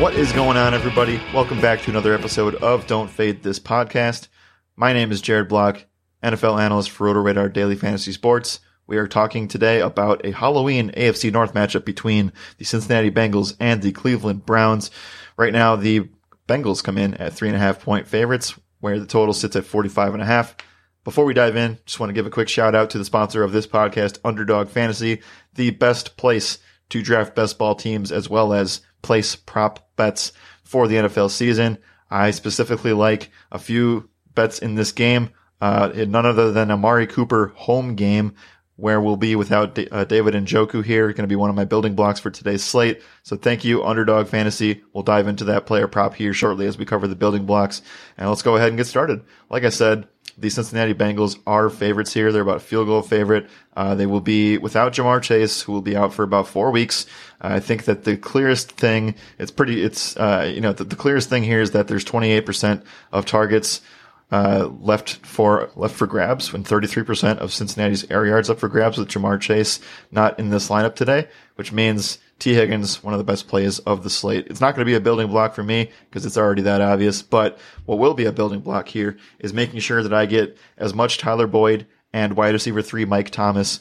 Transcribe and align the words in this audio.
What 0.00 0.14
is 0.14 0.32
going 0.32 0.56
on, 0.56 0.72
everybody? 0.72 1.20
Welcome 1.34 1.60
back 1.60 1.82
to 1.82 1.90
another 1.90 2.14
episode 2.14 2.54
of 2.54 2.86
Don't 2.86 3.10
Fade 3.10 3.42
This 3.42 3.58
podcast. 3.58 4.28
My 4.74 4.94
name 4.94 5.12
is 5.12 5.20
Jared 5.20 5.46
Block, 5.50 5.84
NFL 6.22 6.58
analyst 6.58 6.88
for 6.88 7.06
RotoRadar 7.06 7.52
Daily 7.52 7.76
Fantasy 7.76 8.12
Sports. 8.12 8.60
We 8.86 8.96
are 8.96 9.06
talking 9.06 9.46
today 9.46 9.80
about 9.80 10.24
a 10.24 10.30
Halloween 10.30 10.90
AFC 10.92 11.30
North 11.30 11.52
matchup 11.52 11.84
between 11.84 12.32
the 12.56 12.64
Cincinnati 12.64 13.10
Bengals 13.10 13.54
and 13.60 13.82
the 13.82 13.92
Cleveland 13.92 14.46
Browns. 14.46 14.90
Right 15.36 15.52
now, 15.52 15.76
the 15.76 16.08
Bengals 16.48 16.82
come 16.82 16.96
in 16.96 17.12
at 17.16 17.34
three 17.34 17.48
and 17.48 17.56
a 17.56 17.60
half 17.60 17.84
point 17.84 18.08
favorites, 18.08 18.58
where 18.80 18.98
the 18.98 19.04
total 19.04 19.34
sits 19.34 19.54
at 19.54 19.66
45 19.66 20.14
and 20.14 20.22
a 20.22 20.26
half. 20.26 20.56
Before 21.04 21.26
we 21.26 21.34
dive 21.34 21.56
in, 21.56 21.78
just 21.84 22.00
want 22.00 22.08
to 22.08 22.14
give 22.14 22.24
a 22.24 22.30
quick 22.30 22.48
shout 22.48 22.74
out 22.74 22.88
to 22.88 22.98
the 22.98 23.04
sponsor 23.04 23.42
of 23.42 23.52
this 23.52 23.66
podcast, 23.66 24.18
Underdog 24.24 24.70
Fantasy, 24.70 25.20
the 25.52 25.72
best 25.72 26.16
place 26.16 26.56
to 26.88 27.02
draft 27.02 27.34
best 27.34 27.58
ball 27.58 27.74
teams 27.74 28.10
as 28.10 28.30
well 28.30 28.54
as 28.54 28.80
place 29.02 29.36
prop 29.36 29.94
bets 29.96 30.32
for 30.64 30.88
the 30.88 30.96
NFL 30.96 31.30
season. 31.30 31.78
I 32.10 32.30
specifically 32.32 32.92
like 32.92 33.30
a 33.52 33.58
few 33.58 34.08
bets 34.34 34.58
in 34.58 34.74
this 34.74 34.92
game. 34.92 35.30
Uh, 35.60 35.90
none 35.94 36.26
other 36.26 36.52
than 36.52 36.70
Amari 36.70 37.06
Cooper 37.06 37.52
home 37.54 37.94
game 37.94 38.34
where 38.80 39.00
we'll 39.00 39.16
be 39.16 39.36
without 39.36 39.78
uh, 39.92 40.04
David 40.04 40.34
Njoku 40.34 40.84
here. 40.84 41.06
Going 41.08 41.24
to 41.24 41.26
be 41.26 41.36
one 41.36 41.50
of 41.50 41.56
my 41.56 41.64
building 41.64 41.94
blocks 41.94 42.18
for 42.18 42.30
today's 42.30 42.64
slate. 42.64 43.02
So 43.22 43.36
thank 43.36 43.64
you, 43.64 43.84
Underdog 43.84 44.28
Fantasy. 44.28 44.82
We'll 44.92 45.04
dive 45.04 45.28
into 45.28 45.44
that 45.44 45.66
player 45.66 45.86
prop 45.86 46.14
here 46.14 46.32
shortly 46.32 46.66
as 46.66 46.78
we 46.78 46.86
cover 46.86 47.06
the 47.06 47.14
building 47.14 47.46
blocks. 47.46 47.82
And 48.16 48.28
let's 48.28 48.42
go 48.42 48.56
ahead 48.56 48.68
and 48.68 48.76
get 48.76 48.86
started. 48.86 49.22
Like 49.50 49.64
I 49.64 49.68
said, 49.68 50.08
the 50.38 50.48
Cincinnati 50.48 50.94
Bengals 50.94 51.38
are 51.46 51.68
favorites 51.68 52.14
here. 52.14 52.32
They're 52.32 52.42
about 52.42 52.62
field 52.62 52.86
goal 52.86 53.02
favorite. 53.02 53.48
Uh, 53.76 53.94
they 53.94 54.06
will 54.06 54.20
be 54.20 54.56
without 54.56 54.94
Ja'Marr 54.94 55.22
Chase, 55.22 55.62
who 55.62 55.72
will 55.72 55.82
be 55.82 55.96
out 55.96 56.14
for 56.14 56.22
about 56.22 56.48
four 56.48 56.70
weeks. 56.70 57.04
Uh, 57.40 57.48
I 57.52 57.60
think 57.60 57.84
that 57.84 58.04
the 58.04 58.16
clearest 58.16 58.72
thing, 58.72 59.14
it's 59.38 59.50
pretty, 59.50 59.82
it's, 59.82 60.16
uh, 60.16 60.50
you 60.52 60.60
know, 60.60 60.72
the, 60.72 60.84
the 60.84 60.96
clearest 60.96 61.28
thing 61.28 61.42
here 61.42 61.60
is 61.60 61.72
that 61.72 61.88
there's 61.88 62.04
28% 62.04 62.82
of 63.12 63.26
targets 63.26 63.82
uh, 64.32 64.70
left 64.80 65.16
for 65.26 65.70
left 65.74 65.94
for 65.94 66.06
grabs 66.06 66.52
when 66.52 66.62
33% 66.62 67.38
of 67.38 67.52
Cincinnati's 67.52 68.08
air 68.10 68.26
yards 68.26 68.48
up 68.48 68.58
for 68.58 68.68
grabs 68.68 68.96
with 68.96 69.08
Ja'Marr 69.08 69.40
Chase 69.40 69.80
not 70.10 70.38
in 70.38 70.50
this 70.50 70.68
lineup 70.68 70.94
today, 70.94 71.28
which 71.56 71.72
means 71.72 72.18
Tee 72.38 72.54
Higgins, 72.54 73.02
one 73.02 73.12
of 73.12 73.18
the 73.18 73.24
best 73.24 73.48
plays 73.48 73.80
of 73.80 74.02
the 74.02 74.10
slate. 74.10 74.46
It's 74.48 74.60
not 74.60 74.74
going 74.74 74.86
to 74.86 74.90
be 74.90 74.94
a 74.94 75.00
building 75.00 75.28
block 75.28 75.54
for 75.54 75.62
me 75.62 75.90
because 76.08 76.24
it's 76.24 76.38
already 76.38 76.62
that 76.62 76.80
obvious, 76.80 77.22
but 77.22 77.58
what 77.84 77.98
will 77.98 78.14
be 78.14 78.24
a 78.24 78.32
building 78.32 78.60
block 78.60 78.88
here 78.88 79.18
is 79.40 79.52
making 79.52 79.80
sure 79.80 80.02
that 80.02 80.14
I 80.14 80.26
get 80.26 80.56
as 80.78 80.94
much 80.94 81.18
Tyler 81.18 81.46
Boyd 81.46 81.86
and 82.12 82.36
wide 82.36 82.54
receiver 82.54 82.82
three 82.82 83.04
Mike 83.04 83.30
Thomas 83.30 83.80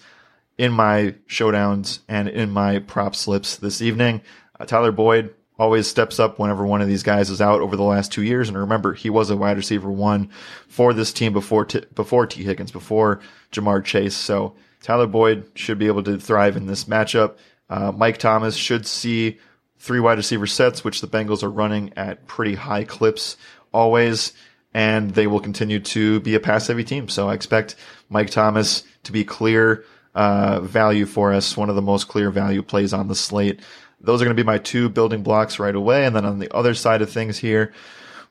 in 0.58 0.74
my 0.74 1.16
showdowns 1.28 2.00
and 2.10 2.28
in 2.28 2.52
my 2.52 2.80
prop 2.80 3.16
slips 3.16 3.56
this 3.56 3.82
evening. 3.82 4.22
Uh, 4.60 4.66
Tyler 4.66 4.92
Boyd, 4.92 5.34
always 5.60 5.88
steps 5.88 6.20
up 6.20 6.40
whenever 6.40 6.66
one 6.66 6.82
of 6.82 6.88
these 6.88 7.04
guys 7.04 7.30
is 7.30 7.42
out 7.42 7.60
over 7.60 7.76
the 7.76 7.84
last 7.84 8.12
two 8.12 8.24
years. 8.24 8.48
And 8.48 8.58
remember, 8.58 8.94
he 8.94 9.10
was 9.10 9.30
a 9.30 9.36
wide 9.36 9.58
receiver 9.58 9.92
one 9.92 10.30
for 10.70 10.94
this 10.94 11.12
team 11.12 11.34
before 11.34 11.66
T- 11.66 11.86
before 11.94 12.26
Tee 12.26 12.44
Higgins, 12.44 12.72
before 12.72 13.20
Ja'Marr 13.52 13.84
Chase. 13.84 14.16
So 14.16 14.56
Tyler 14.82 15.06
Boyd 15.06 15.52
should 15.56 15.78
be 15.78 15.88
able 15.88 16.04
to 16.04 16.18
thrive 16.18 16.56
in 16.56 16.66
this 16.66 16.86
matchup. 16.86 17.36
Uh, 17.70 17.92
Mike 17.92 18.18
Thomas 18.18 18.56
should 18.56 18.88
see 18.88 19.38
three 19.78 20.00
wide 20.00 20.18
receiver 20.18 20.48
sets, 20.48 20.84
which 20.84 21.02
the 21.02 21.08
Bengals 21.08 21.44
are 21.44 21.52
running 21.52 21.94
at 21.98 22.26
pretty 22.26 22.56
high 22.56 22.86
clips 22.86 23.36
always. 23.74 24.34
And 24.74 25.12
they 25.16 25.28
will 25.28 25.40
continue 25.40 25.80
to 25.80 26.20
be 26.22 26.36
a 26.36 26.40
pass 26.40 26.68
heavy 26.68 26.84
team. 26.84 27.10
So 27.10 27.28
I 27.28 27.34
expect 27.34 27.76
Mike 28.08 28.30
Thomas 28.30 28.84
to 29.04 29.12
be 29.12 29.24
clear 29.24 29.84
uh, 30.14 30.60
value 30.60 31.06
for 31.06 31.34
us, 31.34 31.58
one 31.58 31.70
of 31.70 31.76
the 31.76 31.82
most 31.82 32.08
clear 32.08 32.30
value 32.30 32.62
plays 32.62 32.94
on 32.94 33.08
the 33.08 33.16
slate. 33.16 33.62
Those 34.02 34.22
are 34.22 34.26
going 34.26 34.36
to 34.36 34.44
be 34.44 34.46
my 34.46 34.58
two 34.58 34.90
building 34.90 35.24
blocks 35.24 35.60
right 35.60 35.76
away. 35.76 36.06
And 36.06 36.16
then 36.16 36.26
on 36.26 36.40
the 36.40 36.54
other 36.56 36.74
side 36.74 37.02
of 37.02 37.10
things 37.10 37.38
here, 37.38 37.74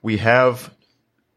we 0.02 0.18
have 0.18 0.74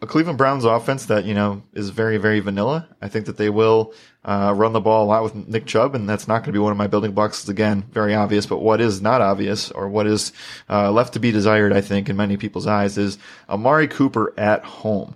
a 0.01 0.07
Cleveland 0.07 0.37
Browns 0.37 0.65
offense 0.65 1.05
that, 1.05 1.25
you 1.25 1.35
know, 1.35 1.61
is 1.73 1.89
very, 1.89 2.17
very 2.17 2.39
vanilla. 2.39 2.87
I 3.01 3.07
think 3.07 3.27
that 3.27 3.37
they 3.37 3.49
will 3.49 3.93
uh, 4.25 4.51
run 4.55 4.73
the 4.73 4.79
ball 4.79 5.05
a 5.05 5.09
lot 5.09 5.23
with 5.23 5.35
Nick 5.47 5.67
Chubb, 5.67 5.93
and 5.93 6.09
that's 6.09 6.27
not 6.27 6.39
going 6.39 6.45
to 6.45 6.51
be 6.53 6.59
one 6.59 6.71
of 6.71 6.77
my 6.77 6.87
building 6.87 7.11
blocks. 7.11 7.47
Again, 7.47 7.83
very 7.91 8.15
obvious, 8.15 8.47
but 8.47 8.59
what 8.59 8.81
is 8.81 8.99
not 9.01 9.21
obvious 9.21 9.69
or 9.69 9.87
what 9.89 10.07
is 10.07 10.33
uh, 10.69 10.91
left 10.91 11.13
to 11.13 11.19
be 11.19 11.31
desired, 11.31 11.71
I 11.71 11.81
think, 11.81 12.09
in 12.09 12.15
many 12.15 12.35
people's 12.37 12.65
eyes 12.65 12.97
is 12.97 13.19
Amari 13.47 13.87
Cooper 13.87 14.33
at 14.37 14.63
home. 14.63 15.15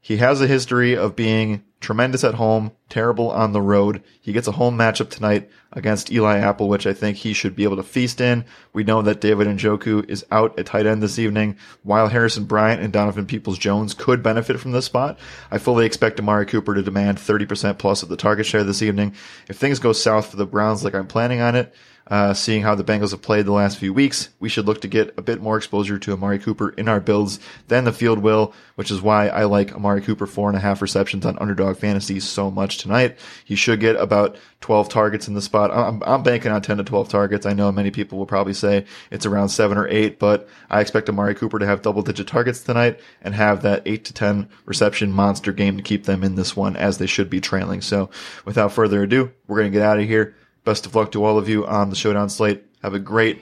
He 0.00 0.16
has 0.18 0.40
a 0.40 0.46
history 0.46 0.96
of 0.96 1.16
being 1.16 1.64
tremendous 1.80 2.24
at 2.24 2.34
home, 2.34 2.72
terrible 2.88 3.30
on 3.30 3.52
the 3.52 3.60
road. 3.60 4.02
He 4.20 4.32
gets 4.32 4.48
a 4.48 4.52
home 4.52 4.76
matchup 4.78 5.10
tonight 5.10 5.50
against 5.72 6.10
Eli 6.10 6.38
Apple, 6.38 6.68
which 6.68 6.86
I 6.86 6.92
think 6.92 7.18
he 7.18 7.32
should 7.32 7.54
be 7.54 7.64
able 7.64 7.76
to 7.76 7.82
feast 7.82 8.20
in. 8.20 8.44
We 8.72 8.82
know 8.82 9.02
that 9.02 9.20
David 9.20 9.46
Njoku 9.46 10.08
is 10.08 10.24
out 10.30 10.58
at 10.58 10.66
tight 10.66 10.86
end 10.86 11.02
this 11.02 11.18
evening, 11.18 11.56
while 11.82 12.08
Harrison 12.08 12.44
Bryant 12.44 12.82
and 12.82 12.92
Donovan 12.92 13.26
Peoples 13.26 13.58
Jones 13.58 13.94
could 13.94 14.22
benefit 14.22 14.58
from 14.58 14.72
this 14.72 14.86
spot. 14.86 15.18
I 15.50 15.58
fully 15.58 15.86
expect 15.86 16.18
Amari 16.18 16.46
Cooper 16.46 16.74
to 16.74 16.82
demand 16.82 17.18
30% 17.18 17.78
plus 17.78 18.02
of 18.02 18.08
the 18.08 18.16
target 18.16 18.46
share 18.46 18.64
this 18.64 18.82
evening. 18.82 19.14
If 19.48 19.58
things 19.58 19.78
go 19.78 19.92
south 19.92 20.30
for 20.30 20.36
the 20.36 20.46
Browns 20.46 20.82
like 20.82 20.94
I'm 20.94 21.06
planning 21.06 21.40
on 21.40 21.54
it, 21.54 21.74
uh, 22.08 22.32
seeing 22.32 22.62
how 22.62 22.74
the 22.74 22.84
Bengals 22.84 23.10
have 23.10 23.22
played 23.22 23.46
the 23.46 23.52
last 23.52 23.78
few 23.78 23.92
weeks, 23.92 24.28
we 24.38 24.48
should 24.48 24.66
look 24.66 24.80
to 24.82 24.88
get 24.88 25.12
a 25.18 25.22
bit 25.22 25.40
more 25.40 25.56
exposure 25.56 25.98
to 25.98 26.12
Amari 26.12 26.38
Cooper 26.38 26.70
in 26.70 26.88
our 26.88 27.00
builds 27.00 27.40
than 27.66 27.84
the 27.84 27.92
field 27.92 28.20
will, 28.20 28.54
which 28.76 28.92
is 28.92 29.02
why 29.02 29.28
I 29.28 29.44
like 29.44 29.74
Amari 29.74 30.02
Cooper 30.02 30.26
four 30.26 30.48
and 30.48 30.56
a 30.56 30.60
half 30.60 30.80
receptions 30.80 31.26
on 31.26 31.38
underdog 31.38 31.78
fantasy 31.78 32.20
so 32.20 32.50
much 32.50 32.78
tonight. 32.78 33.18
He 33.44 33.56
should 33.56 33.80
get 33.80 33.96
about 33.96 34.36
12 34.60 34.88
targets 34.88 35.26
in 35.26 35.34
the 35.34 35.42
spot. 35.42 35.72
I'm, 35.72 36.02
I'm 36.04 36.22
banking 36.22 36.52
on 36.52 36.62
10 36.62 36.76
to 36.76 36.84
12 36.84 37.08
targets. 37.08 37.44
I 37.44 37.54
know 37.54 37.72
many 37.72 37.90
people 37.90 38.18
will 38.18 38.26
probably 38.26 38.54
say 38.54 38.86
it's 39.10 39.26
around 39.26 39.48
seven 39.48 39.76
or 39.76 39.88
eight, 39.88 40.20
but 40.20 40.48
I 40.70 40.80
expect 40.80 41.08
Amari 41.08 41.34
Cooper 41.34 41.58
to 41.58 41.66
have 41.66 41.82
double 41.82 42.02
digit 42.02 42.28
targets 42.28 42.62
tonight 42.62 43.00
and 43.20 43.34
have 43.34 43.62
that 43.62 43.82
eight 43.84 44.04
to 44.04 44.12
10 44.12 44.48
reception 44.64 45.10
monster 45.10 45.52
game 45.52 45.76
to 45.76 45.82
keep 45.82 46.04
them 46.04 46.22
in 46.22 46.36
this 46.36 46.56
one 46.56 46.76
as 46.76 46.98
they 46.98 47.06
should 47.06 47.30
be 47.30 47.40
trailing. 47.40 47.80
So 47.80 48.10
without 48.44 48.72
further 48.72 49.02
ado, 49.02 49.32
we're 49.48 49.58
going 49.58 49.72
to 49.72 49.76
get 49.76 49.86
out 49.86 49.98
of 49.98 50.06
here. 50.06 50.36
Best 50.66 50.84
of 50.84 50.96
luck 50.96 51.12
to 51.12 51.24
all 51.24 51.38
of 51.38 51.48
you 51.48 51.64
on 51.64 51.90
the 51.90 51.96
Showdown 51.96 52.28
slate. 52.28 52.64
Have 52.82 52.92
a 52.92 52.98
great, 52.98 53.40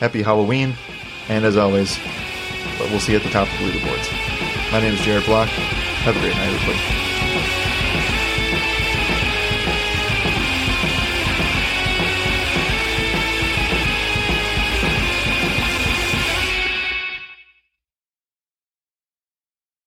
happy 0.00 0.20
Halloween. 0.20 0.74
And 1.28 1.44
as 1.44 1.56
always, 1.56 1.96
we'll 2.80 2.98
see 2.98 3.12
you 3.12 3.18
at 3.18 3.24
the 3.24 3.30
top 3.30 3.46
of 3.46 3.56
the 3.60 3.66
leaderboards. 3.66 4.72
My 4.72 4.80
name 4.80 4.94
is 4.94 5.00
Jared 5.02 5.24
Block. 5.26 5.48
Have 5.48 6.16
a 6.16 6.20
great 6.20 6.34
night, 6.34 6.52
everybody. 6.52 7.59